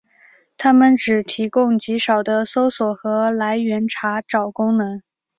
[0.57, 5.03] 它们只提供极少的搜索和来源查找功能。